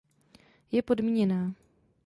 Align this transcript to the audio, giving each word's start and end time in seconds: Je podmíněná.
Je 0.71 0.81
podmíněná. 0.81 1.53